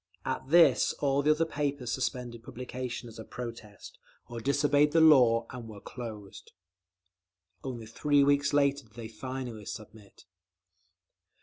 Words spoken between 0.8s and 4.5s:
all the other papers suspended publication as a protest, or